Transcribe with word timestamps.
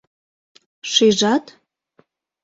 Шижат? 0.91 1.45